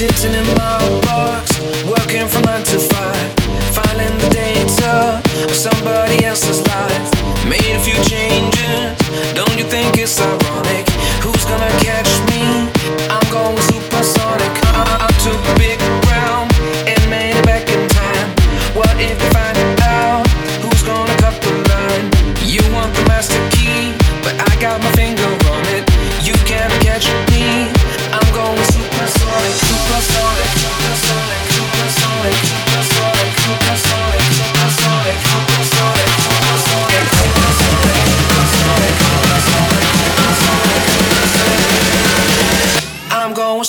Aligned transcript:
Sitting 0.00 0.32
in 0.32 0.46
my 0.56 1.00
box, 1.04 1.60
working 1.84 2.26
from 2.26 2.40
nine 2.44 2.64
to 2.64 2.78
five. 2.78 3.34
filing 3.76 4.16
the 4.16 4.30
data 4.30 5.20
of 5.44 5.54
somebody 5.54 6.24
else's 6.24 6.62
life. 6.68 7.10
Made 7.44 7.76
a 7.76 7.80
few 7.80 7.98
changes, 8.08 8.96
don't 9.34 9.54
you 9.58 9.64
think 9.64 9.98
it's 9.98 10.18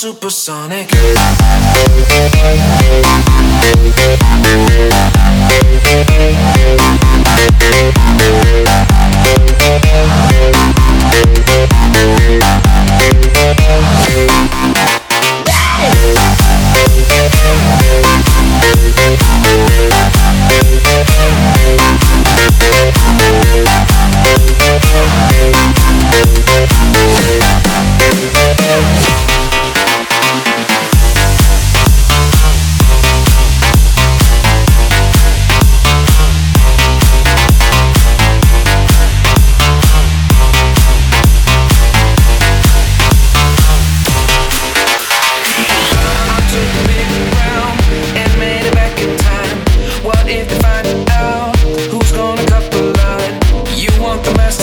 supersonic. 0.00 0.88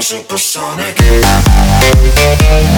su 0.00 0.24
persone. 0.26 0.92
che 0.92 2.77